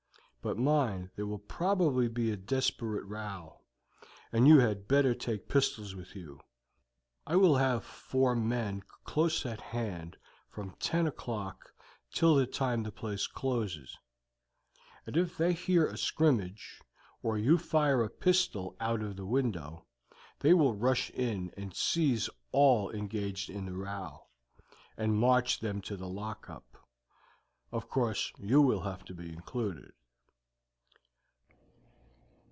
[0.43, 3.61] But mind, there will probably be a desperate row,
[4.31, 6.39] and you had better take pistols with you.
[7.27, 10.17] I will have four men close at hand
[10.49, 11.71] from ten o'clock
[12.11, 13.99] till the time the place closes,
[15.05, 16.81] and if they hear a scrimmage,
[17.21, 19.85] or you fire a pistol out of the window,
[20.39, 24.25] they will rush in and seize all engaged in the row,
[24.97, 26.79] and march them to the lock up.
[27.71, 29.91] Of course you will have to be included."